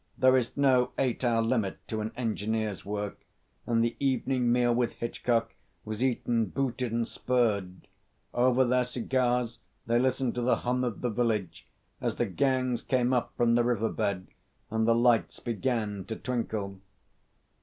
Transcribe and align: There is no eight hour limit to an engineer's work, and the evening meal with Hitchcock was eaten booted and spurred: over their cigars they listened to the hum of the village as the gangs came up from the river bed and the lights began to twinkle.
There 0.17 0.35
is 0.35 0.57
no 0.57 0.93
eight 0.97 1.23
hour 1.23 1.43
limit 1.43 1.77
to 1.89 2.01
an 2.01 2.11
engineer's 2.17 2.83
work, 2.83 3.23
and 3.67 3.83
the 3.83 3.95
evening 3.99 4.51
meal 4.51 4.73
with 4.73 4.93
Hitchcock 4.93 5.53
was 5.85 6.03
eaten 6.03 6.47
booted 6.47 6.91
and 6.91 7.07
spurred: 7.07 7.85
over 8.33 8.65
their 8.65 8.83
cigars 8.83 9.59
they 9.85 9.99
listened 9.99 10.33
to 10.33 10.41
the 10.41 10.55
hum 10.65 10.83
of 10.83 11.01
the 11.01 11.11
village 11.11 11.67
as 12.01 12.15
the 12.15 12.25
gangs 12.25 12.81
came 12.81 13.13
up 13.13 13.33
from 13.37 13.53
the 13.53 13.63
river 13.63 13.89
bed 13.89 14.25
and 14.71 14.87
the 14.87 14.95
lights 14.95 15.39
began 15.39 16.03
to 16.05 16.15
twinkle. 16.15 16.79